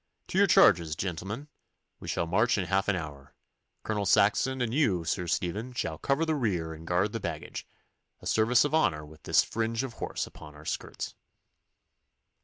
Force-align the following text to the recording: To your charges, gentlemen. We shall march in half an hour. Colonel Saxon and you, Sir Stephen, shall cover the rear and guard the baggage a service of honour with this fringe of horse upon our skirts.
To 0.29 0.37
your 0.39 0.47
charges, 0.47 0.95
gentlemen. 0.95 1.47
We 1.99 2.07
shall 2.07 2.25
march 2.25 2.57
in 2.57 2.65
half 2.65 2.87
an 2.87 2.95
hour. 2.95 3.35
Colonel 3.83 4.07
Saxon 4.07 4.59
and 4.59 4.73
you, 4.73 5.05
Sir 5.05 5.27
Stephen, 5.27 5.73
shall 5.73 5.99
cover 5.99 6.25
the 6.25 6.33
rear 6.33 6.73
and 6.73 6.87
guard 6.87 7.11
the 7.11 7.19
baggage 7.19 7.67
a 8.19 8.25
service 8.25 8.65
of 8.65 8.73
honour 8.73 9.05
with 9.05 9.21
this 9.21 9.43
fringe 9.43 9.83
of 9.83 9.93
horse 10.01 10.25
upon 10.25 10.55
our 10.55 10.65
skirts. 10.65 11.13